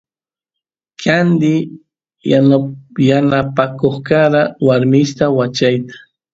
[1.01, 1.53] candi
[3.09, 5.75] yanapakoq karawarmista wachay